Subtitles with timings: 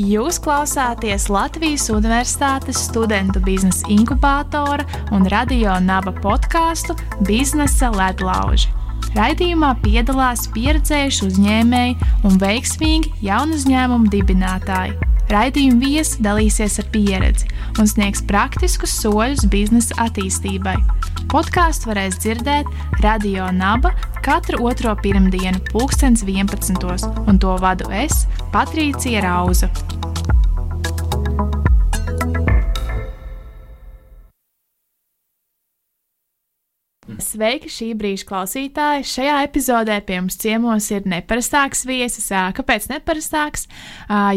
[0.00, 6.96] Jūs klausāties Latvijas Universitātes studentu biznesa inkubātora un radio naba podkāstu
[7.28, 8.70] Biznesa ledlauži.
[9.12, 14.96] Raidījumā piedalās pieredzējuši uzņēmēji un veiksmīgi jaunu uzņēmumu dibinātāji.
[15.28, 20.78] Raidījuma viesi dalīsies ar pieredzi un sniegs praktiskus soļus biznesa attīstībai.
[21.28, 22.72] Podkāstu varēs dzirdēt
[23.04, 23.92] Radio Naba
[24.22, 27.08] katru otro pirmdienu, 2011.
[27.26, 29.68] un to vadu es, Patricija Rauza.
[37.22, 39.04] Sveiki, šī brīža klausītāji!
[39.06, 42.26] Šajā epizodē pie mums ciemos ir neparastāks viesis.
[42.56, 43.68] Kāpēc neparastāks?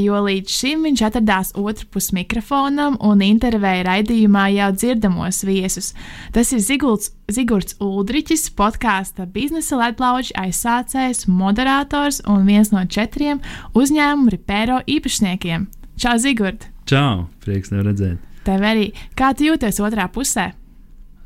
[0.02, 5.94] Jo līdz šim viņš atradās otrpus mikrofonam un intervēja raidījumā jau dzirdamos viesus.
[6.36, 13.42] Tas ir Zigults, Zigurds Uldričs, podkāsta biznesa ledlauži aizsācējs, moderators un viens no četriem
[13.74, 15.66] uzņēmumu Ripēro īpašniekiem.
[15.98, 16.70] Čau, Zigurd!
[16.86, 17.26] Čau!
[17.42, 18.22] Prieks tev redzēt!
[18.46, 18.92] Tev arī!
[19.18, 20.52] Kā tu jūties otrā pusē?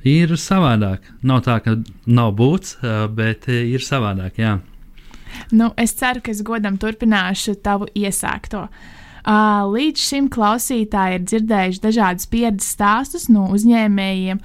[0.08, 1.04] Ir savādāk.
[1.28, 1.76] Nav tā, ka
[2.08, 2.78] nav būts,
[3.16, 4.40] bet ir savādāk.
[4.40, 4.60] Jā.
[5.52, 8.68] Nu, es ceru, ka es godam turpināšu tavu iesākto.
[9.70, 14.40] Līdz šim klausītāji ir dzirdējuši dažādus pieredzes stāstus no uzņēmējiem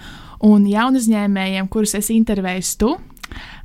[0.45, 2.93] un jaunu uzņēmējiem, kurus es intervēju tu.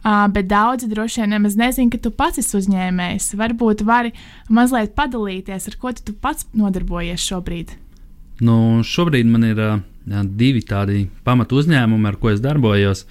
[0.06, 3.34] Bet daudzi droši vien nemaz nezina, ka tu pats esi uzņēmējs.
[3.40, 4.14] Varbūt vari
[4.48, 7.76] mazliet padalīties, ar ko tu pats nodarbojies šobrīd.
[8.40, 13.06] Nu, šobrīd man ir uh, divi tādi pamatu uzņēmumi, ar ko es darbojos.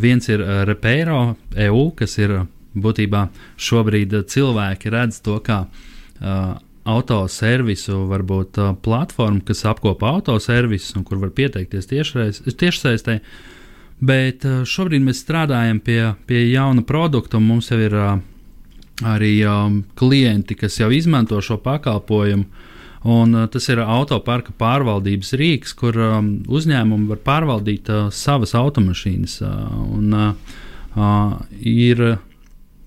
[0.00, 1.34] Viens ir Repairo
[1.66, 2.38] EU, kas ir
[2.76, 3.26] būtībā
[3.58, 5.64] šobrīd cilvēki redz to kā
[6.86, 13.18] autoservisu, varbūt platformu, kas apkopo autoservisus un kur var pieteikties tiešsaistē.
[14.06, 17.96] Bet šobrīd mēs strādājam pie, pie jauna produkta, un mums jau ir
[19.02, 19.32] arī
[19.98, 22.44] klienti, kas jau izmanto šo pakalpojumu.
[23.06, 29.36] Un, uh, tas ir autoparka pārvaldības rīks, kur um, uzņēmumi var pārvaldīt uh, savas automašīnas.
[29.46, 32.02] Uh, un, uh, ir,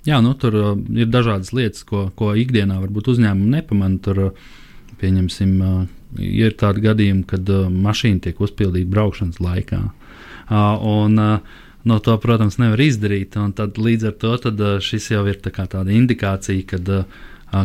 [0.10, 4.02] jā, nu, tur uh, ir dažādas lietas, ko, ko ikdienā varbūt uzņēmumi nepamanā.
[4.04, 4.58] Tur, uh,
[5.00, 5.88] pieņemsim, uh,
[6.20, 9.82] ir tādi gadījumi, kad uh, mašīna tiek uzpildīta braukšanas laikā.
[9.88, 13.38] Uh, un, uh, No to, protams, nevar izdarīt.
[13.56, 17.22] Tad, līdz ar to tad, uh, šis jau ir tā tāda indikācija, kad uh,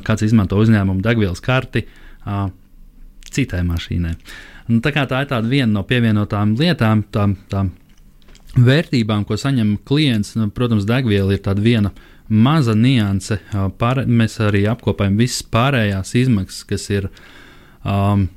[0.07, 2.04] kāds izmanto uzņēmumu degvielas karti, uh,
[3.35, 4.15] citai mašīnai.
[4.71, 7.73] Nu, tā, tā ir viena no pievienotām lietām, tām, tām
[8.57, 10.35] vērtībām, ko saņem klients.
[10.39, 11.93] Nu, protams, degviela ir tāda viena
[12.29, 13.41] maza nianse.
[13.53, 17.11] Uh, pār, mēs arī apkopējam visas pārējās izmaksas, kas ir
[17.85, 18.29] um,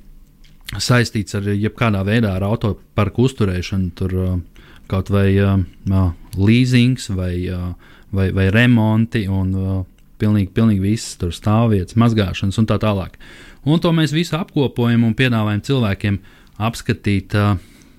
[0.76, 3.92] saistīts ar jebkādā veidā ar autoparku uzturēšanu.
[3.96, 5.60] Tur, uh, kaut vai uh,
[5.92, 6.10] uh,
[6.40, 7.72] leasings vai, uh,
[8.16, 9.84] vai, vai remonti un uh,
[10.22, 13.20] pilnīgi, pilnīgi visas tur stāvvietas, mazgāšanas un tā tālāk.
[13.66, 16.20] Un to mēs visu apkopojam un piedāvājam cilvēkiem
[16.68, 17.56] apskatīt uh,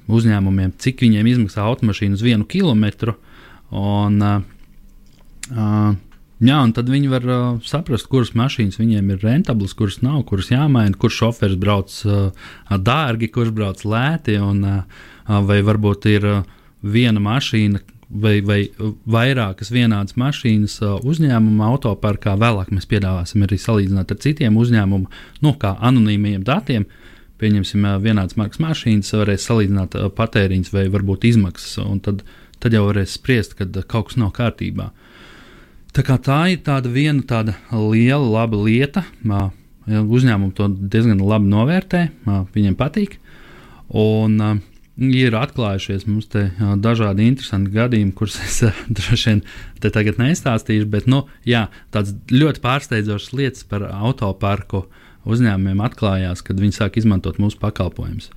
[0.08, 3.14] uzņēmumiem, cik viņiem izmaksā automašīna uz vienu kilometru.
[3.74, 4.38] Un, uh,
[5.52, 5.90] uh,
[6.40, 10.52] jā, un tad viņi var uh, saprast, kuras mašīnas viņiem ir rentablas, kuras nav, kuras
[10.52, 15.04] jāmaina, kurš šofers brauc uh, dārgi, kurš brauc lēti, un, uh,
[15.44, 16.42] vai varbūt ir uh,
[16.82, 18.60] viena mašīna, vai, vai
[19.08, 22.34] vairākas vienādas mašīnas uh, uzņēmuma autoparkā.
[22.40, 25.10] Vēlāk mēs piedāvāsim arī salīdzināt ar citiem uzņēmumu,
[25.44, 26.88] nu, kā anonīmiem datiem.
[27.38, 32.24] Pieņemsim, uh, vienādas markas mašīnas, varēs salīdzināt uh, patēriņus vai varbūt izmaksas, un tad,
[32.62, 34.90] tad jau varēs spriest, ka kaut kas nav kārtībā.
[35.96, 39.04] Tā, tā ir tāda viena tāda liela, laba lieta.
[39.88, 42.02] Uzņēmumi to diezgan labi novērtē,
[42.54, 43.16] viņiem patīk.
[43.88, 44.58] Un, uh,
[44.98, 46.48] ir atklājušies mums te
[46.82, 48.60] dažādi interesanti gadījumi, kurus es
[48.98, 49.42] droši vien
[49.82, 54.86] te tagad nestāstīšu, bet nu, jā, tāds ļoti pārsteidzošs lietas par autoparku
[55.28, 58.30] uzņēmumiem atklājās, kad viņi sāk izmantot mūsu pakalpojumus.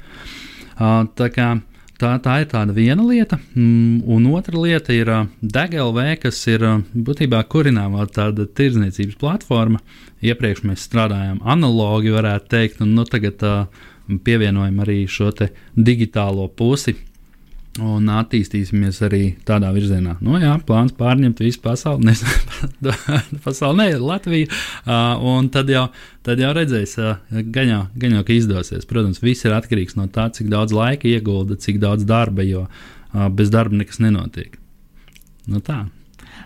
[0.77, 1.47] Tā, kā,
[2.01, 6.65] tā, tā ir tāda viena lieta, mm, un otra lieta ir uh, DegLV, kas ir
[6.93, 9.81] būtībā kurināmā tāda tirdzniecības platforma.
[10.25, 13.85] Iepriekš mēs strādājām analogi, varētu teikt, un nu, tagad uh,
[14.25, 15.31] pievienojam arī šo
[15.75, 16.95] digitālo pusi.
[17.79, 20.17] Un attīstīsimies arī tādā virzienā.
[20.19, 24.49] Nu, jā, plāns pārņemt visu pasauli, ne pasauli, ne Latviju.
[24.83, 25.85] Uh, un tad jau,
[26.27, 28.83] tad jau redzēs, uh, gan jau, ka izdosies.
[28.89, 33.25] Protams, viss ir atkarīgs no tā, cik daudz laika iegulda, cik daudz darba, jo uh,
[33.31, 34.59] bez darba nekas nenotiek.
[35.47, 35.85] Nu, tā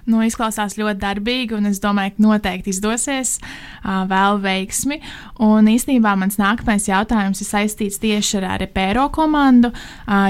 [0.10, 3.36] nu, izklausās ļoti darbīgi, un es domāju, ka noteikti izdosies
[3.84, 5.00] vēl veiksmi.
[5.46, 9.72] Un īstenībā mans nākamais jautājums ir saistīts tieši ar Repēro komandu,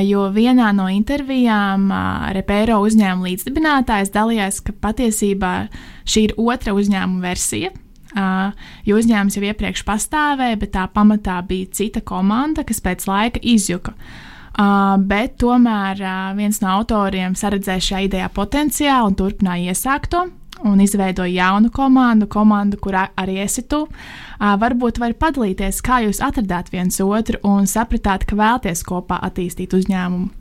[0.06, 1.90] jo vienā no intervijām
[2.36, 5.56] Repēro uzņēmuma līdzdibinātājs dalījās, ka patiesībā
[6.06, 7.74] šī ir otra uzņēmuma versija.
[8.16, 8.54] uh,
[8.88, 13.92] jo uzņēmums jau iepriekš pastāvēja, bet tā pamatā bija cita komanda, kas pēc laika izjuka.
[13.92, 20.26] Uh, bet tomēr uh, viens no autoriem saredzēja šajā idejā potenciālu un turpināja iesākt to
[20.64, 23.84] un izveidoja jaunu komandu, komandu, kurā arī esi tu.
[23.86, 29.76] Uh, varbūt var padalīties, kā jūs atradāt viens otru un sapratāt, ka vēlties kopā attīstīt
[29.76, 30.32] uzņēmumu.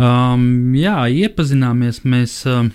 [0.00, 2.70] Um, jā, iepazināmies mēs uh,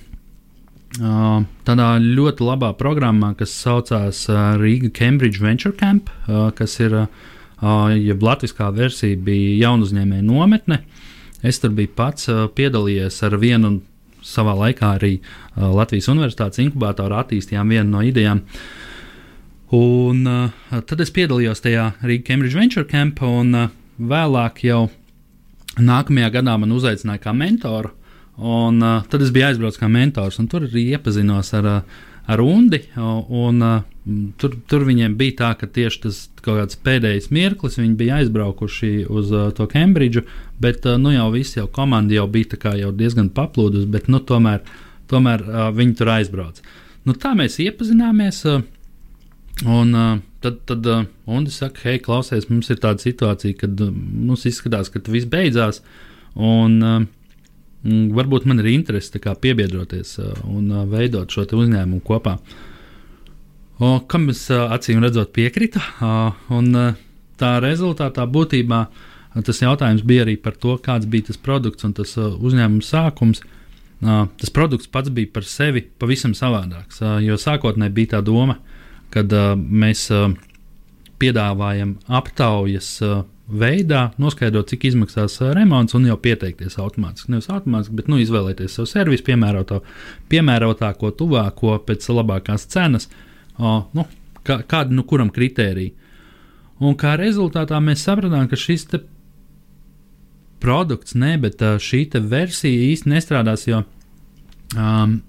[1.01, 6.93] uh, tādā ļoti labā programmā, kas saucās uh, Riga Cambridge Venture Camp, uh, kas ir,
[6.93, 10.81] uh, ja latviskā versija bija jaunu uzņēmēju nometne.
[11.45, 13.77] Es tur biju pats piedalījies ar vienu
[14.25, 15.13] savā laikā arī
[15.55, 18.41] Latvijas Universitātes inkubātorā attīstījām vienu no idejām.
[19.75, 24.85] Un uh, tad es piedalījos tajā Rīgas Cambridge Venture Camp, un uh, vēlāk jau
[25.81, 27.91] nākamajā gadā man uzaicināja kā mentoru.
[28.37, 31.69] Un, uh, tad es biju aizbraucis kā mentors, un tur arī iepazinos ar,
[32.27, 32.83] ar Undi.
[32.95, 33.81] Un, uh,
[34.37, 36.19] tur, tur viņiem bija tā, ka tieši tas
[36.85, 40.25] pēdējais mirklis, viņi bija aizbraukuši uz uh, to Cambridge,
[40.61, 44.61] bet uh, nu jau viss jau komanda jau bija jau diezgan paplūdusi, bet nu, tomēr,
[45.11, 46.65] tomēr uh, viņi tur aizbrauca.
[47.05, 48.43] Nu, tā mēs iepazināmies.
[48.49, 48.61] Uh,
[49.65, 53.89] un, uh, tad, tad uh, Undi saka, hei, klausies, mums ir tāda situācija, kad uh,
[53.93, 55.81] mums izskatās, ka viss beidzās.
[56.35, 57.01] Un, uh,
[58.13, 62.37] varbūt man ir interese piebiedroties uh, un uh, veidot šo uzņēmumu kopā.
[62.37, 62.71] Uh,
[63.75, 65.81] O, kam es acīm redzot piekrita.
[66.55, 66.71] Un
[67.35, 68.85] tā rezultātā būtībā
[69.43, 73.43] tas jautājums bija arī par to, kāds bija tas produkts un tas uzņēmuma sākums.
[73.99, 77.01] Tas produkts pats bija par sevi pavisam savādāks.
[77.25, 78.61] Jo sākotnēji bija tā doma,
[79.11, 79.25] ka
[79.55, 80.07] mēs
[81.19, 82.89] piedāvājam aptaujas
[83.45, 87.35] veidā noskaidrot, cik izmaksās remonts un jau pieteikties automātiski.
[87.35, 89.83] Nevis automātiski, bet nu, izvēlēties savu servisu, piemēroto,
[90.31, 93.11] piemērotāko, tuvāko, pēc labākās cenas.
[93.11, 94.05] Uh, o, nu,
[94.45, 95.93] kā, kādi nu kuram kritēriji.
[96.83, 98.87] Un kā rezultātā mēs sapratām, ka šis
[100.63, 103.83] produkts, ne, bet šī versija īsti nestrādās, jo
[104.75, 105.21] um,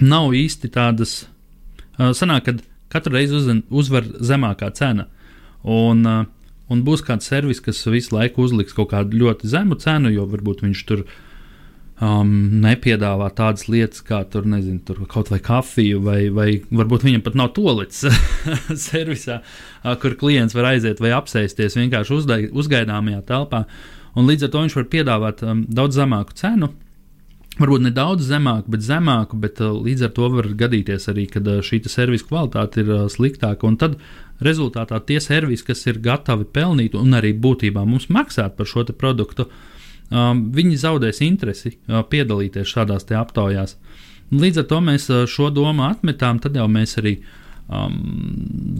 [0.00, 1.28] nav īsti tādas.
[2.00, 5.06] Uh, sanāk, kad katru reizi uz, uzvar zemākā cena.
[5.62, 6.22] Un, uh,
[6.72, 10.64] un būs kāds servis, kas visu laiku uzliks kaut kādu ļoti zemu cenu, jo varbūt
[10.64, 11.18] viņš tur ir
[12.00, 12.32] um,
[12.64, 17.38] nepiedāvā tādas lietas, kā tur, nezinu, tur kaut vai kafiju, vai, vai varbūt viņam pat
[17.38, 18.04] nav tolets
[18.88, 19.40] servisā,
[20.02, 23.64] kur klients var aiziet vai apsēsties vienkārši uzda, uzgaidāmajā telpā.
[24.18, 26.72] Un līdz ar to viņš var piedāvāt um, daudz zemāku cenu.
[27.60, 31.42] Varbūt ne daudz zemāku, bet zemāku, bet uh, līdz ar to var gadīties arī, ka
[31.44, 33.68] uh, šī servisa kvalitāte ir uh, sliktāka.
[33.68, 33.98] Un tad
[34.42, 39.46] rezultātā tie servisi, kas ir gatavi pelnīt un arī būtībā mums maksāt par šo produktu,
[39.46, 39.79] uh,
[40.10, 43.76] viņi zaudēs interesi uh, piedalīties šādās aptaujās.
[44.30, 47.16] Līdz ar to mēs uh, šo domu atmetām, tad jau mēs arī
[47.70, 47.96] um,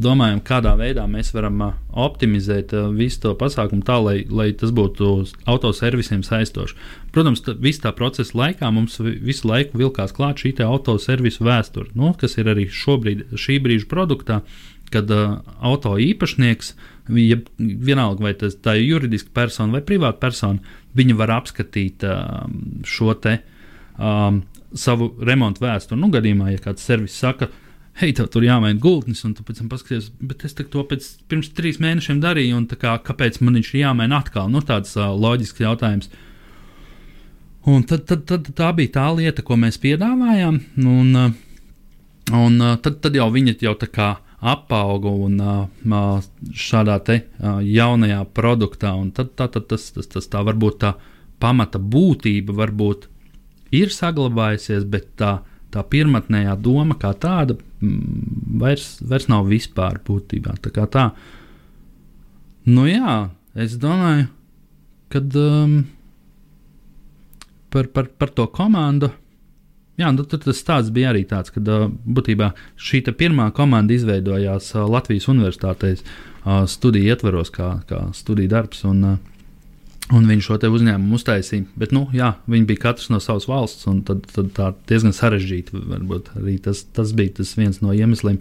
[0.03, 4.75] domājam, kādā veidā mēs varam uh, optimizēt uh, visu to pasākumu tā, lai, lai tas
[4.75, 5.11] būtu
[5.51, 6.79] autoservisiem saistoši.
[7.15, 12.39] Protams, visā tā procesa laikā mums visu laiku vilkās klāt šī autoservisu vēsture, nu, kas
[12.39, 14.41] ir arī šobrīd, šī brīža produktā,
[14.91, 16.75] kad uh, auto īpašnieks,
[17.19, 22.55] ja vienalga vai tas ir juridiska persona vai privāta persona, viņi var apskatīt um,
[22.87, 23.39] šo te
[23.99, 24.43] um,
[24.77, 26.01] savu remontu vēsturi.
[26.01, 27.51] Nu, gadījumā, ja kāds servis saka,
[28.01, 31.53] hei, tev tur jāmaina gultnis, un tu pēc tam paskaties, bet es to pēc, pirms
[31.57, 34.51] trīs mēnešiem darīju, un kā, kāpēc man viņš ir jāmaina atkal?
[34.53, 36.11] Nu, tāds uh, loģisks jautājums.
[37.69, 41.35] Un tad, tad, tad tā bija tā lieta, ko mēs piedāvājām, un, uh,
[42.33, 46.21] un uh, tad, tad jau viņa jau tā kā apauga un uh,
[46.57, 48.95] šādā te uh, jaunajā produktā.
[49.17, 50.95] Tad, tā, tad tas, tas, tas tā varbūt tā
[51.41, 53.07] pamata būtība varbūt
[53.77, 55.39] ir saglabājusies, bet tā,
[55.73, 60.57] tā pirmotnējā doma kā tāda mm, vairs, vairs nav vispār būtībā.
[60.65, 61.07] Tā kā tā,
[62.69, 63.23] nu jā,
[63.55, 64.29] es domāju,
[65.11, 65.81] kad um,
[67.71, 69.13] par, par, par to komandu
[70.01, 75.29] Jā, nu, tad tas stāsts bija arī tāds, ka būtībā šī pirmā komanda izveidojās Latvijas
[75.29, 76.05] Universitātēs
[76.73, 78.87] studiju ietvaros, kā, kā studiju darbs.
[78.89, 79.19] Un,
[80.11, 81.69] Un viņi šo uzņēmumu uztaisīja.
[81.79, 85.85] Bet, nu, jā, viņi bija katrs no savas valsts, un tad, tad tā diezgan sarežģīti.
[85.93, 88.41] Varbūt arī tas, tas bija tas viens no iemesliem.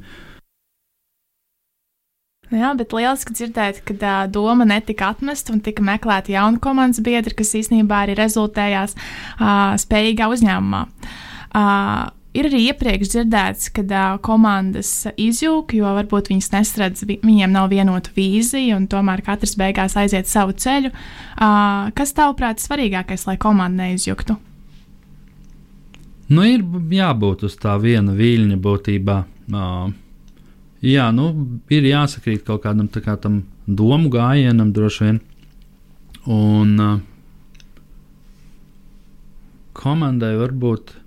[2.50, 7.38] Jā, bet lieliski dzirdēt, ka tā doma netika atmesta un tika meklēta jauna komandas biedra,
[7.38, 10.88] kas īsnībā arī rezultējās uh, spējīgā uzņēmumā.
[10.90, 17.18] Uh, Uh, ir arī iepriekš dzirdēts, ka uh, komandas izjūg, jo varbūt viņas nesredz, vi
[17.24, 20.94] viņiem nav vienota vīzija, un tomēr katrs beigās aiziet savu ceļu.
[20.94, 24.38] Uh, kas tavuprāt svarīgākais, lai komanda neizjuktu?
[26.30, 26.62] Nu, ir
[26.94, 29.18] jābūt uz tā viena viļņa būtībā.
[29.50, 29.90] Uh,
[30.86, 31.32] jā, nu,
[31.74, 35.22] ir jāsakrīt kaut kādam kā tam domu gājienam, droši vien.
[36.30, 37.00] Un uh,
[39.74, 40.99] komandai varbūt.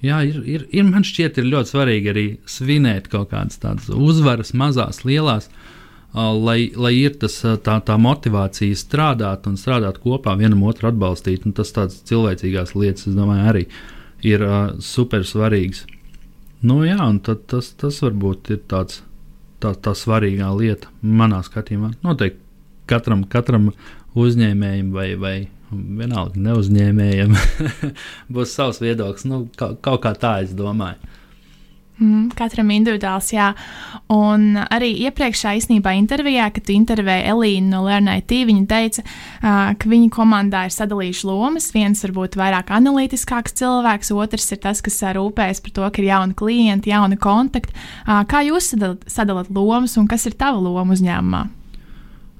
[0.00, 4.54] Jā, ir, ir, ir, man šķiet, ir ļoti svarīgi arī svinēt kaut kādas tādas uzvaras,
[4.56, 5.50] mazās, lielās,
[6.14, 11.44] lai, lai ir tas, tā, tā motivācija strādāt un strādāt kopā, vienam otru atbalstīt.
[11.56, 13.66] Tas tāds cilvēcīgās lietas, es domāju, arī
[14.24, 14.46] ir
[14.84, 15.84] super svarīgs.
[16.64, 19.02] Nu, jā, un tad, tas, tas varbūt ir tāds,
[19.60, 21.94] tā, tā svarīgā lieta manā skatījumā.
[22.04, 22.40] Noteikti
[22.90, 23.70] katram, katram
[24.18, 25.36] uzņēmējam vai, vai
[25.70, 27.36] vienalga neuzņēmējam
[28.34, 29.26] būs savs viedoklis.
[29.30, 31.18] Nu, kaut, kaut kā tā es domāju.
[32.00, 33.50] Mm, katram individuāls, jā.
[34.14, 39.90] Un arī iepriekšējā īstenībā intervijā, kad tu intervēji Elīnu no LearnIT, viņa teica, uh, ka
[39.90, 41.68] viņa komandā ir sadalījuši lomas.
[41.76, 46.40] Viens varbūt vairāk analītiskāks cilvēks, otrs ir tas, kas rūpējas par to, ka ir jauni
[46.40, 47.76] klienti, jauni kontakti.
[48.06, 51.48] Uh, kā jūs sadalat, sadalat lomas un kas ir tava loma uzņēmumā?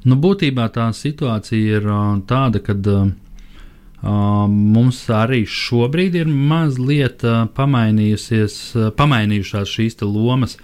[0.08, 1.88] Nu, būtībā tā situācija ir
[2.28, 3.10] tāda, ka uh,
[4.48, 10.58] mums arī šobrīd ir mazliet uh, pamainījusies, uh, pamainījušās šīs lomas.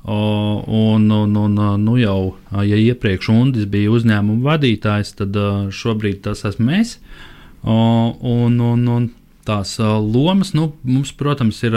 [0.00, 5.36] Un, un, un nu jau, ja iepriekš Undis bija uzņēmuma vadītājs, tad
[5.76, 6.94] šobrīd tas esmu es.
[6.96, 7.30] Uh,
[7.62, 9.10] un, un, un
[9.44, 11.76] tās lomas, nu, mums, protams, ir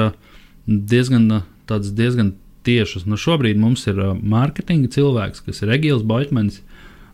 [0.67, 3.05] diezgan, diezgan tiešas.
[3.05, 6.61] Nu, šobrīd mums ir mārketinga cilvēks, kas ir Egils Boitmans.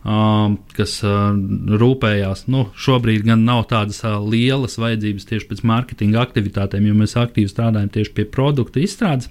[0.00, 1.34] Um, kas uh,
[1.76, 2.46] rūpējās.
[2.48, 7.50] Nu, šobrīd gan nav tādas uh, lielas vajadzības tieši pēc mārketinga aktivitātēm, jo mēs aktīvi
[7.52, 9.28] strādājam tieši pie produktu izstrādes.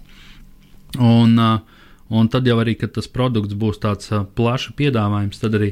[1.02, 5.72] Un, uh, un tad jau arī, kad tas produkts būs tāds plašs piedāvājums, tad arī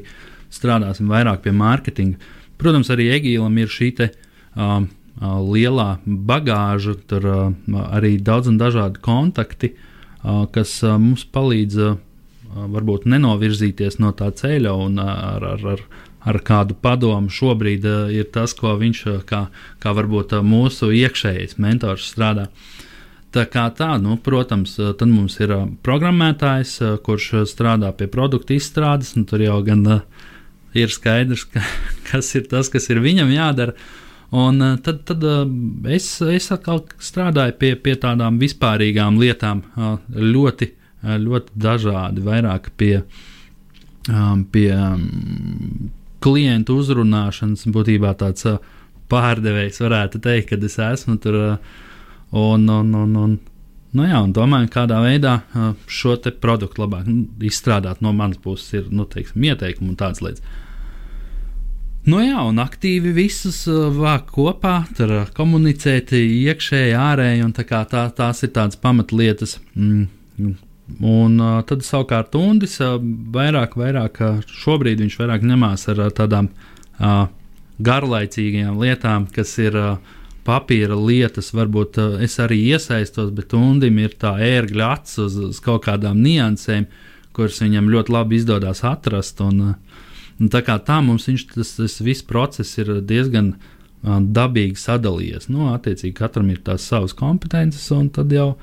[0.49, 2.33] strādāsim vairāk pie mārketinga.
[2.57, 4.09] Protams, arī Egīlam ir šī te,
[4.57, 4.89] um,
[5.21, 7.29] lielā bagāža, tur
[7.85, 9.75] arī daudz un dažādi kontakti,
[10.53, 11.97] kas mums palīdz
[12.55, 15.83] varbūt nenovirzīties no tā ceļa un ar, ar, ar,
[16.27, 17.85] ar kādu padomu šobrīd
[18.15, 19.47] ir tas, ko viņš kā,
[19.83, 22.47] kā varbūt mūsu iekšējais mentors strādā.
[23.35, 25.51] Tā kā tā, nu, protams, tad mums ir
[25.85, 29.83] programmētājs, kurš strādā pie produktu izstrādes, un tur jau gan
[30.77, 31.63] ir skaidrs, ka,
[32.09, 33.75] kas ir tas, kas ir viņam jādara.
[34.35, 35.23] Un tad, tad
[35.87, 39.61] es, es atkal strādāju pie, pie tādām vispārīgām lietām,
[40.11, 40.73] ļoti
[41.03, 43.01] ļoti dažādi, vairāk pie,
[44.09, 45.91] um, pie um,
[46.23, 48.57] klientu uzrunāšanas, būtībā tāds uh,
[49.11, 51.77] pārdevējs varētu teikt, ka es esmu tur uh,
[52.31, 53.37] un, un, un, un
[53.95, 55.39] Nu jā, un domāju, kādā veidā
[55.89, 60.43] šo produktu labāk nu, izstrādāt no manas puses, ir nu, teiksim, ieteikumi un tādas lietas.
[62.07, 63.63] Nu jā, un aktīvi visus
[63.97, 70.53] vākt kopā, tur komunicēt iekšēji, ārēji, tā tā, tās ir tādas pamatlietas, mm,
[71.03, 72.95] Un uh, tad savukārt Undis uh,
[73.35, 77.25] vairāk, vairāk uh, šobrīd viņš vairāk ņemās ar uh, tādām uh,
[77.83, 79.97] garlaicīgām lietām, kas ir uh,
[80.47, 81.51] papīra lietas.
[81.55, 86.23] Varbūt uh, es arī iesaistos, bet Undim ir tā ērgļa acis uz, uz kaut kādām
[86.23, 86.87] niansēm,
[87.35, 89.43] kuras viņam ļoti labi izdodas atrast.
[89.43, 90.01] Un, uh,
[90.39, 95.51] un tā kā tā mums viņš, tas, tas viss process ir diezgan uh, dabīgi sadalījies.
[95.51, 98.53] Nu, attiecīgi katram ir tās savas kompetences, un tad jau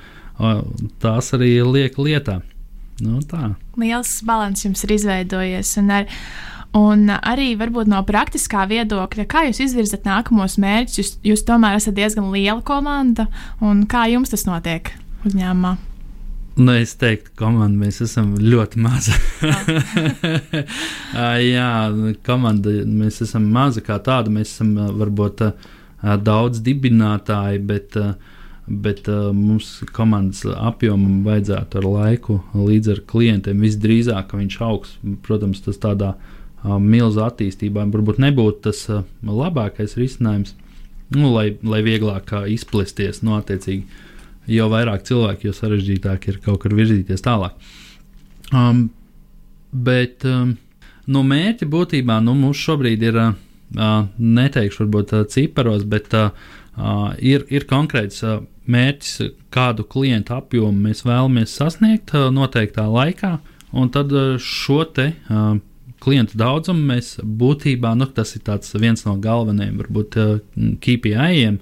[1.03, 2.41] tās arī liek lietā.
[3.03, 3.55] Nu, tā.
[3.81, 5.73] Liels balans jums ir izveidojies.
[5.81, 6.11] Un, ar,
[6.79, 11.97] un arī varbūt no praktiskā viedokļa, kā jūs izvirzat nākamos mērķus, jūs, jūs tomēr esat
[11.99, 13.26] diezgan liela komanda.
[13.91, 14.93] Kā jums tas notiek
[15.26, 15.75] uzņēmumā?
[16.55, 19.17] Nu, es teiktu, ka komanda mēs esam ļoti maza.
[21.55, 21.71] Jā,
[22.26, 24.31] komanda mēs esam maza kā tāda.
[24.31, 25.43] Mēs esam varbūt
[26.23, 28.12] daudz dibinātāji, bet uh,
[28.66, 34.94] bet uh, mums komandas apjomam vajadzētu ar laiku, līdz ar klientiem visdrīzāk viņš augs.
[35.26, 40.54] Protams, tas tādā uh, milzu attīstībā varbūt nebūtu tas uh, labākais risinājums,
[41.12, 43.85] nu, lai, lai vieglāk uh, izplesties no nu, attiecīgi.
[44.49, 47.56] Jo vairāk cilvēku, jo sarežģītāk ir kaut kur virzīties tālāk.
[48.52, 48.90] Um,
[49.73, 50.56] bet um,
[51.06, 56.33] no nu, mērķa būtībā nu, mums šobrīd ir, uh, neteikšu, varbūt uh, ciparos, bet uh,
[56.76, 63.38] uh, ir, ir konkrēts uh, mērķis, kādu klientu apjomu mēs vēlamies sasniegt uh, noteiktā laikā,
[63.76, 65.56] un tad uh, šo te uh,
[66.04, 70.18] klientu daudzumu mēs būtībā, nu, tas ir viens no galvenajiem, varbūt,
[70.85, 71.56] KPI-iem,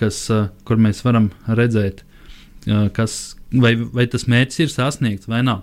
[0.00, 0.18] kas,
[0.66, 2.02] kur mēs varam redzēt,
[2.96, 5.62] kas, vai, vai tas mērķis ir sasniegts vai nav.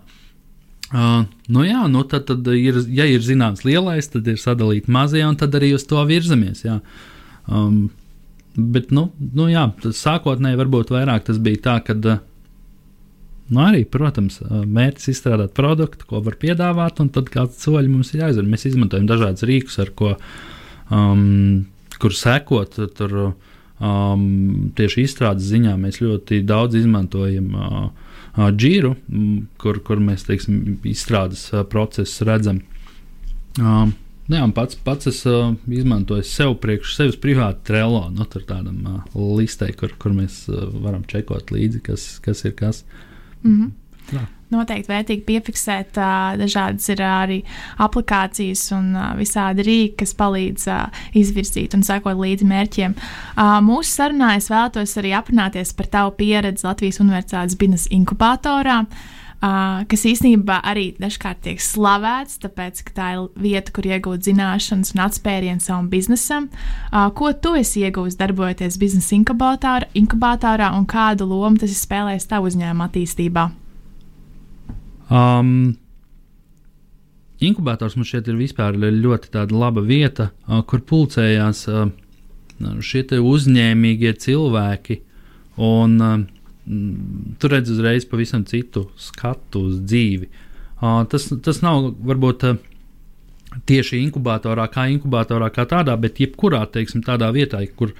[0.93, 5.23] Uh, nu jā, nu tad, tad ir, ja ir zināms lielais, tad ir sadalīti mazie,
[5.25, 6.61] un tad arī uz to virzamies.
[6.67, 6.77] Jā.
[7.49, 7.87] Um,
[8.53, 12.21] Bet, nu, nu jā, sākotnēji varbūt vairāk tas bija tā, ka uh,
[13.51, 18.23] Nu, arī, protams, mērķis izstrādāt produktu, ko var piedāvāt, un tad kāds soļi mums ir
[18.23, 18.49] jāizdara.
[18.49, 20.13] Mēs izmantojam dažādas rīkus, ar ko
[20.93, 21.65] um,
[21.99, 22.79] kur sekot.
[22.97, 23.17] Tur,
[23.83, 24.23] um,
[24.77, 28.95] tieši izstrādes ziņā mēs ļoti daudz izmantojam uh, uh, džīru,
[29.61, 32.63] kur, kur mēs teiksim, izstrādes uh, procesus redzam.
[33.59, 33.93] Um,
[34.31, 39.17] Jā, pats, pats es uh, izmantoju sev priekš sevis privāti trelo, nu, tur tādam uh,
[39.35, 42.85] listei, kur, kur mēs uh, varam čekot līdzi, kas, kas ir kas.
[43.43, 43.71] Mm -hmm.
[44.03, 44.21] Tā.
[44.53, 45.97] Noteikti vērtīgi piefiksēt.
[45.97, 47.41] Uh, dažādas ir arī
[47.77, 52.93] aplikācijas un uh, visādi rīki, kas palīdz uh, izvirzīt un sekot līdzi mērķiem.
[52.93, 58.79] Uh, mūsu sarunā es vēlētos arī aprunāties par tavu pieredzi Latvijas Universitātes biznesa inkubatorā.
[58.81, 64.23] Uh, Uh, kas īstenībā arī dažkārt tiek slavēts, tāpēc, ka tā ir vieta, kur iegūt
[64.23, 66.45] zināšanas un atspērienu savam biznesam.
[66.87, 72.29] Uh, ko tu esi iegūmis darbojoties biznesa inkubatorā, inkubatorā un kādu lomu tas ir spēlējis
[72.31, 73.43] tavu uzņēmumu attīstībā?
[75.11, 75.73] Um,
[77.43, 81.89] inkubators man šķiet ir vispār ļoti laba vieta, uh, kur pulcējās uh,
[82.79, 85.01] šie uzņēmīgie cilvēki.
[85.59, 86.23] Un, uh,
[86.63, 90.29] tu redz uzreiz pavisam citu skatu uz dzīvi.
[91.11, 92.45] Tas, tas nav varbūt
[93.69, 97.93] tieši inkubatorā, kā inkubatorā, kā tādā, bet jebkurā teiksim, tādā vietā, kur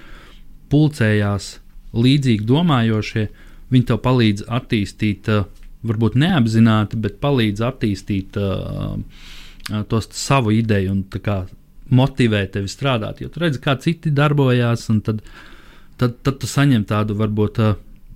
[0.72, 1.50] pulcējās
[1.94, 3.28] līdzīgi domājošie,
[3.70, 5.30] viņi tev palīdz attīstīt,
[5.84, 8.40] varbūt neapzināti, bet palīdz attīstīt
[9.88, 11.44] to savu ideju un kā,
[11.94, 13.20] motivē tevi strādāt.
[13.22, 15.20] Jo tu redzi, kā citi darbojās, un tad,
[16.00, 17.60] tad, tad tu saņem tādu varbūt.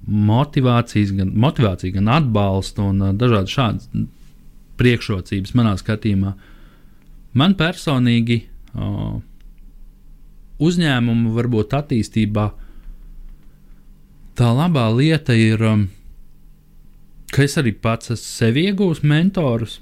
[0.09, 4.07] Motivācijas, gan, motivāciju, gan atbalstu un uh, dažādas šādas
[4.81, 6.33] priekšrocības manā skatījumā.
[7.39, 9.19] Man personīgi uh,
[10.65, 12.47] uzņēmumu varbūt attīstībā
[14.39, 15.85] tā labā lieta ir, um,
[17.35, 19.81] ka es arī pats esmu sev iegūmis mentorus,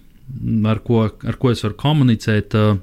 [0.66, 2.78] ar ko, ar ko es varu komunicēt, uh,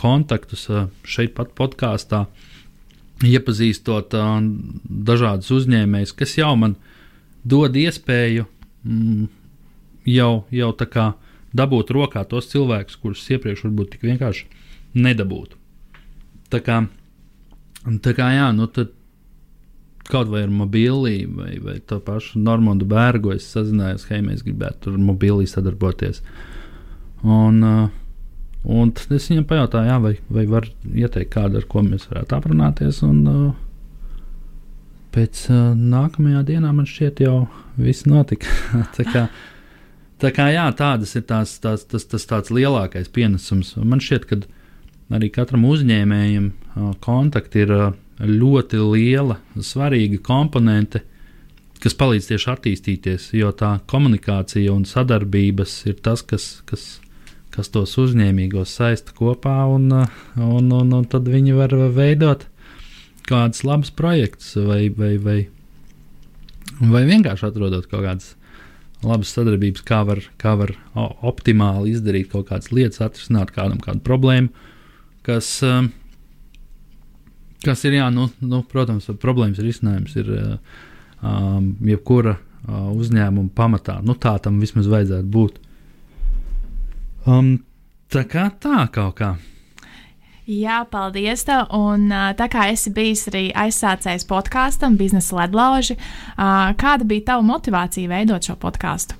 [0.00, 0.70] kontaktus
[1.04, 2.24] šeit pat podkāstā.
[2.24, 2.46] Uh,
[3.24, 4.36] iepazīstot uh,
[5.10, 6.76] dažādus uzņēmējus, kas jau man
[7.48, 8.46] dod iespēju
[8.84, 9.24] mm,
[10.08, 11.08] jau, jau tā kā
[11.56, 14.46] dabūt rokā tos cilvēkus, kurus iepriekš varbūt tik vienkārši
[14.98, 15.56] nedabūtu.
[16.52, 16.82] Tā kā,
[18.04, 18.94] tā kā jā, nu tad
[20.08, 24.94] kaut vai ar mobīlī vai, vai to pašu Normandu Bērgu es sazinājos, hei, mēs gribētu
[24.94, 26.22] ar mobīlī sadarboties.
[27.26, 27.88] Un, uh,
[28.66, 33.00] Un es viņam pajautāju, jā, vai, vai var ieteikt kādu, ar ko mēs varētu aprunāties.
[33.06, 33.52] Un, uh,
[35.14, 37.46] pēc uh, nākamajā dienā man šķiet, jau
[37.78, 38.50] viss notika.
[38.96, 39.24] tā, kā,
[40.18, 43.76] tā kā jā, tādas ir tās, tās, tas, tas tāds lielākais pienesums.
[43.78, 44.42] Man šķiet, ka
[45.14, 51.04] arī katram uzņēmējam uh, kontakti ir uh, ļoti liela, svarīga komponente.
[51.78, 56.96] Kas palīdz tieši attīstīties, jo tā komunikācija un sadarbības ir tas, kas, kas
[57.58, 59.90] kas tos uzņēmīgos saista kopā, un,
[60.38, 62.46] un, un, un tad viņi var veidot
[63.28, 65.38] kādus labus projektus, vai, vai, vai,
[66.78, 68.32] vai vienkārši atrodot kaut kādas
[69.02, 70.74] labas sadarbības, kā var, kā var
[71.26, 74.50] optimāli izdarīt kaut kādas lietas, atrisināt kādam kādu problēmu,
[75.26, 75.50] kas,
[77.66, 84.00] kas ir, jā, nu, nu, protams, problēmas risinājums ir um, jebkura uzņēmuma pamatā.
[84.04, 85.62] Nu, tā tam vismaz vajadzētu būt.
[87.28, 87.58] Um,
[88.08, 89.34] tā kā tā kaut kā.
[90.48, 91.42] Jā, paldies.
[91.44, 91.66] Tev.
[91.76, 95.98] Un, tā kā esi bijis arī aizsācējis podkāstam, biznesa ledlauži,
[96.80, 99.18] kāda bija tava motivācija veidot šo podkāstu?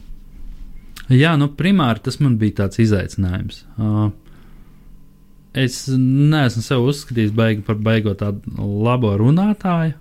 [1.13, 3.61] Jā, nu, primāri tas man bija tāds izaicinājums.
[5.59, 9.97] Es neesmu sev uzskatījis baigi par baigo tādu labo runātāju,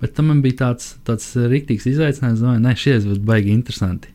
[0.00, 2.40] bet tam man bija tāds, tāds rīktīgs izaicinājums.
[2.44, 4.13] Domāju, ne, šis būs baigi interesanti.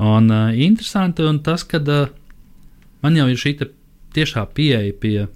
[0.00, 2.08] Un uh, interesanti un tas, ka uh,
[3.04, 3.56] man jau ir šī
[4.16, 5.26] tiešā pieeja pie,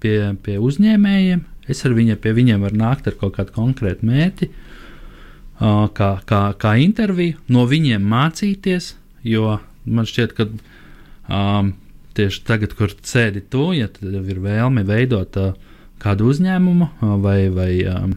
[0.00, 1.44] pie, pie uzņēmējiem.
[1.68, 6.42] Es ar viņiem, pie viņiem varu nākt ar kaut kādu konkrētu mērķi, uh, kā, kā,
[6.60, 8.94] kā interviju, no viņiem mācīties.
[9.26, 11.72] Jo man šķiet, ka um,
[12.16, 15.56] tieši tagad, kur sēdi tu, ja tev ir vēlme veidot uh,
[16.02, 18.16] kādu uzņēmumu uh, vai, vai um,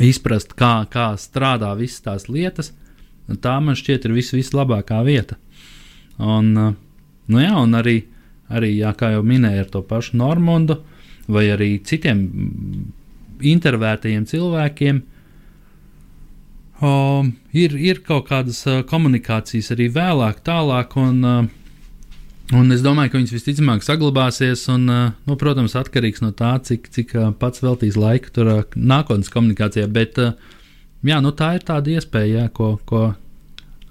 [0.00, 2.72] izprast, kā, kā strādā visas tās lietas,
[3.38, 5.38] tā man šķiet ir vis, vislabākā vieta.
[6.20, 6.72] Un, uh,
[7.30, 8.00] nu jā, un arī,
[8.52, 10.80] arī jā, kā jau minēju, ar to pašu Normundu
[11.30, 12.24] vai arī citiem
[13.40, 15.00] intervētajiem cilvēkiem.
[16.80, 23.12] Um, ir, ir kaut kādas uh, komunikācijas arī vēlāk, tālāk, un, uh, un es domāju,
[23.12, 24.64] ka viņas visticamāk saglabāsies.
[24.72, 29.86] Un, nu, protams, atkarīgs no tā, cik, cik pats veltīs laiku tur nākotnes komunikācijā.
[29.92, 30.56] Bet, uh,
[31.06, 33.02] jā, nu, tā ir tāda iespēja, jā, ko, ko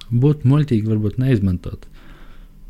[0.09, 1.85] būt muļķīgi, varbūt neizmantot.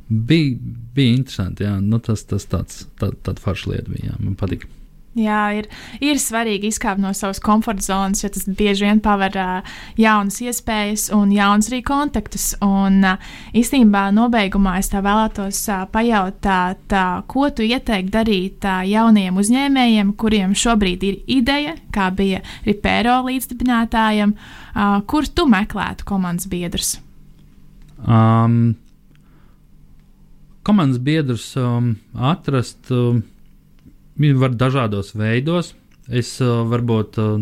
[0.10, 0.58] Bija,
[0.95, 4.71] bija interesanti, jā, nu, tas, tas tāds, tā, tāda forša lieta bija, jā, man patika.
[5.17, 5.65] Jā, ir,
[6.06, 11.08] ir svarīgi izkāpt no savas komforta zonas, jo tas bieži vien paver uh, jaunas iespējas
[11.17, 12.52] un jaunas arī kontaktus.
[12.62, 18.84] Un uh, īstenībā nobeigumā es tā vēlētos uh, pajautāt, uh, ko tu ieteiktu darīt uh,
[18.86, 26.45] jauniem uzņēmējiem, kuriem šobrīd ir ideja, kā bija Ripēro līdzdibinātājiem, uh, kur tu meklētu komandas
[26.54, 27.00] biedrus?
[28.06, 28.78] Um,
[30.62, 32.93] komandas biedrus um, atrast.
[32.93, 33.26] Um,
[34.20, 35.74] Viņi var dažādos veidos.
[36.10, 37.36] Es uh, varbūt uh,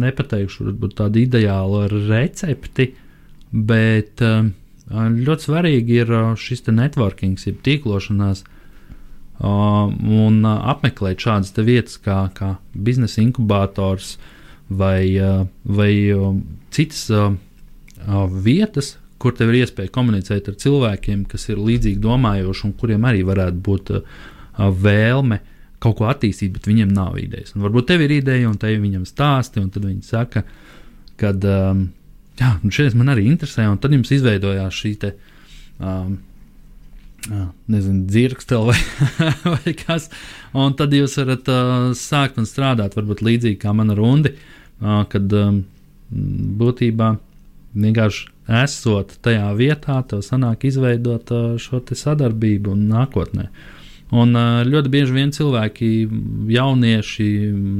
[0.00, 2.92] nepateikšu varbūt tādu ideālu recepti,
[3.50, 4.46] bet uh,
[4.90, 8.44] ļoti svarīgi ir šis networking, jeb tīklošanās,
[9.40, 14.18] un apmeklēt šādas vietas kā, kā biznesa inkubators
[14.68, 15.16] vai,
[15.64, 16.34] vai uh,
[16.74, 17.06] citas
[18.44, 23.24] vietas, kur tev ir iespēja komunicēt ar cilvēkiem, kas ir līdzīgi domājoši un kuriem arī
[23.26, 23.94] varētu būt
[24.84, 25.40] vēlme
[25.80, 27.54] kaut ko attīstīt, bet viņiem nav idejas.
[27.56, 30.44] Un varbūt tev ir ideja, un te viņam stāsti, un tad viņi saka,
[31.20, 31.86] ka um,
[32.40, 35.14] jā, nu šeit man arī interesē, un tad jums izveidojās šī te.
[35.80, 36.18] Um,
[37.20, 40.06] Jā, nezinu, dzirksteli vai, vai kas.
[40.56, 45.28] Un tad jūs varat uh, sākt un strādāt, varbūt līdzīgi kā mana rundi, uh, kad
[45.36, 45.58] um,
[46.62, 47.10] būtībā
[47.76, 48.24] vienkārši
[48.62, 53.50] esot tajā vietā, tev sanāk izveidot uh, šo sadarbību nākotnē.
[53.50, 53.79] Uh,
[54.10, 54.34] Un
[54.66, 55.88] ļoti bieži vien cilvēki,
[56.50, 57.26] jaunieši,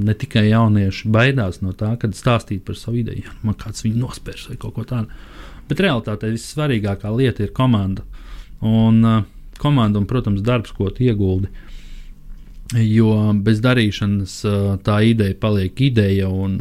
[0.06, 3.24] ne tikai jaunieši, baidās no tā, kad stāstīt par savu ideju.
[3.26, 5.10] Ja, man kāds viņu nospērs vai kaut ko tādu.
[5.70, 8.06] Bet realitātē vissvarīgākā lieta ir komanda.
[8.62, 9.02] Un
[9.60, 11.50] komanda un, protams, darbs, ko tu ieguldi.
[12.78, 14.36] Jo bez darīšanas
[14.86, 16.60] tā ideja paliek ideja un,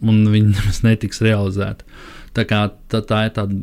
[0.00, 1.84] un viņa nemaz netiks realizēta.
[2.30, 3.56] Tā, kā, tā, tā ir tāda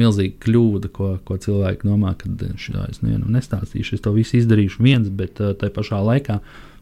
[0.00, 4.38] milzīga kļūda, ko, ko cilvēki domā, ka šā, es nu, nu, nestāstīšu, es to visu
[4.38, 6.38] izdarīšu viens, bet tajā pašā laikā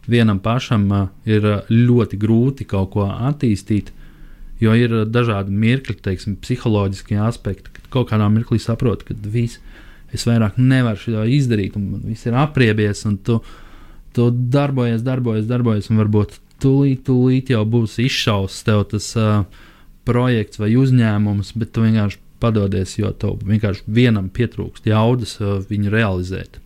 [0.07, 0.87] vienam pašam
[1.27, 3.91] ir ļoti grūti kaut ko attīstīt,
[4.63, 9.59] jo ir dažādi mirkļi, teiksim, psiholoģiskie aspekti, kad kaut kādā mirklī saproti, ka viss,
[10.15, 13.41] es vairāk nevaru šo izdarīt, un viss ir apriebies, un tu,
[14.15, 19.11] tu darbojies, darbojies, darbojies, un varbūt tūlīt, tūlīt jau būs izšaus tev tas.
[19.19, 19.65] Uh,
[20.07, 25.93] projekts vai uzņēmums, bet tu vienkārši padodies, jo tev vienkārši vienam pietrūkst jaudas uh, viņu
[25.93, 26.61] realizēt.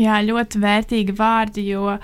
[0.00, 1.98] Jā, ļoti vērtīgi vārdi, jo uh,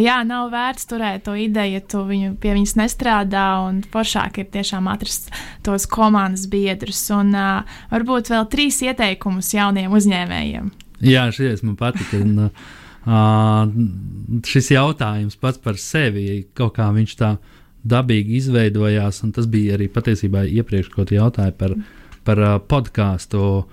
[0.00, 3.48] jā, nav vērts turēt to ideju, ja tu viņu, pie viņas nestrādā.
[3.92, 5.28] Foršāk ir tiešām atrast
[5.66, 10.72] tos komandas biedrus un uh, varbūt vēl trīs ieteikumus jauniem uzņēmējiem.
[11.04, 12.22] Jā, šis man patika.
[12.24, 13.68] Un, uh,
[14.48, 17.53] šis jautājums pats par sevi kaut kā viņš tā ir
[17.84, 21.76] dabīgi izveidojās, un tas bija arī patiesībā iepriekš, ko tu jautāji par,
[22.24, 23.64] par uh, podkāstu.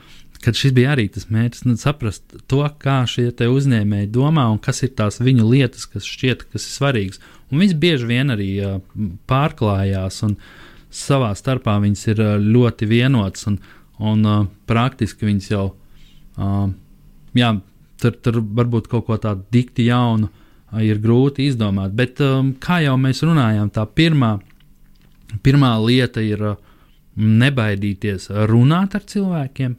[0.41, 4.81] Kad šis bija arī tas mērķis, nu, saprast to, kā šie uzņēmēji domā un kas
[4.81, 7.21] ir tās viņu lietas, kas šķiet, kas ir svarīgas.
[7.51, 8.79] Un viņas bieži vien arī uh,
[9.29, 10.35] pārklājās, un
[10.91, 13.61] savā starpā viņas ir uh, ļoti vienotas, un,
[14.01, 15.65] un praktiski viņas jau,
[17.37, 17.49] jā,
[18.01, 20.31] tur, tur varbūt kaut ko tādu dikti jaunu
[20.79, 21.95] ir grūti izdomāt.
[21.97, 24.37] Bet, um, kā jau mēs runājām, tā pirmā,
[25.43, 26.59] pirmā lieta ir uh,
[27.19, 29.75] nebaidīties runāt ar cilvēkiem,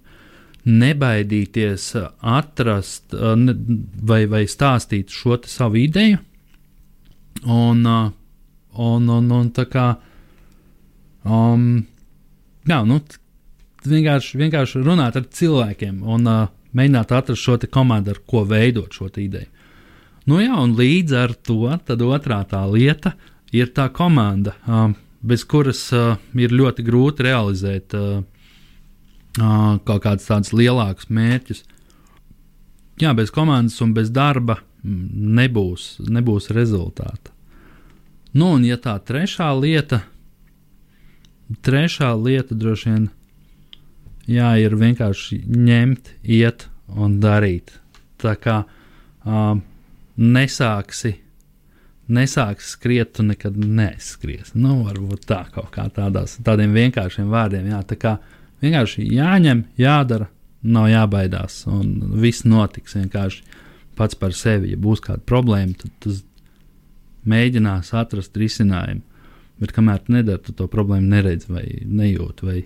[0.68, 1.87] nebaidīties
[2.20, 3.57] atrast uh, ne,
[4.05, 6.20] vai, vai stāstīt šo savu ideju.
[7.48, 8.12] Un, uh,
[8.78, 9.87] un, un, un tā kā
[11.24, 11.83] um,
[12.68, 13.00] jā, nu,
[13.88, 16.44] vienkārši, vienkārši runāt ar cilvēkiem un uh,
[16.76, 19.48] mēģināt atrast šo komandu, ar ko veidot šo ideju.
[20.28, 23.16] Nu, jā, un līdz ar to otrā tā lieta
[23.52, 24.54] ir tā komanda,
[25.22, 27.96] bez kuras ir ļoti grūti realizēt
[29.38, 31.64] kaut kādus tādus lielākus mērķus.
[33.02, 37.32] Jā, bez komandas un bez darba nebūs, nebūs rezultāta.
[38.32, 40.02] Nu, un ja tā trešā lieta,
[41.66, 43.11] trešā lieta droši vien
[44.30, 47.74] jā, ir vienkārši ņemt, iet un darīt.
[48.22, 49.58] Tā kā uh,
[50.22, 51.16] nesāksi,
[52.12, 54.54] nesāksi skriet, tu nekad neskries.
[54.54, 57.70] Nu, varbūt tā kaut kā tādās, tādiem vienkāršiem vārdiem.
[57.72, 58.16] Jā, tā kā
[58.62, 60.28] vienkārši jāņem, jādara,
[60.62, 63.42] nav jābaidās, un viss notiks vienkārši
[63.98, 64.72] pats par sevi.
[64.72, 66.14] Ja būs kāda problēma, tad tu
[67.28, 69.02] mēģinās atrast risinājumu.
[69.62, 72.62] Bet kamēr tu nedari, tu to problēmu neredzi vai nejūti, vai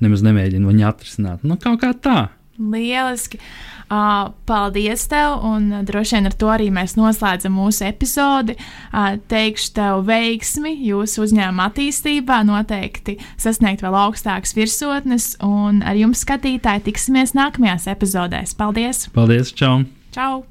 [0.00, 1.44] nemaz nemēģini viņu atrisināt.
[1.44, 2.20] Nu, kaut kā tā.
[2.58, 3.40] Lieliski!
[3.88, 8.58] Uh, paldies tev, un uh, droši vien ar to arī mēs noslēdzam mūsu epizodi.
[8.90, 16.26] Uh, teikšu tev veiksmi jūsu uzņēmuma attīstībā, noteikti sasniegt vēl augstākas virsotnes, un ar jums,
[16.26, 18.52] skatītāji, tiksimies nākamajās epizodēs.
[18.60, 19.06] Paldies!
[19.16, 19.56] Paldies!
[19.56, 19.86] Čau!
[20.12, 20.44] Čau!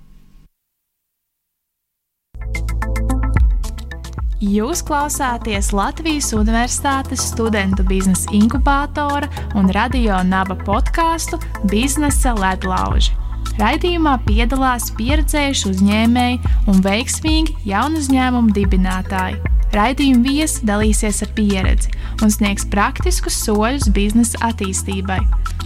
[4.37, 9.25] Jūs klausāties Latvijas Universitātes studentu biznesa inkubātora
[9.57, 13.17] un radio naba podkāstu Biznesa ledlauži.
[13.57, 19.56] Raidījumā piedalās pieredzējuši uzņēmēji un veiksmīgi jaunu uzņēmumu dibinātāji.
[19.75, 21.91] Raidījuma viesi dalīsies ar pieredzi
[22.23, 25.19] un sniegs praktiskus soļus biznesa attīstībai.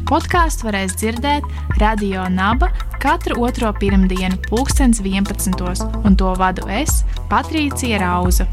[0.09, 1.45] Podkāstu varēs dzirdēt
[1.79, 5.87] Radio Naba katru otro pirmdienu, 2011.
[6.05, 8.49] un to vadu es, Patricija Rauza.